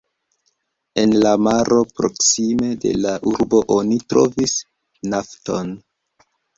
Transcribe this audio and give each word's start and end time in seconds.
En 1.01 1.13
la 1.25 1.33
maro 1.49 1.83
proksime 1.99 2.71
de 2.87 2.95
la 3.05 3.15
urbo 3.35 3.63
oni 3.79 4.01
trovis 4.09 4.59
nafton. 5.15 5.75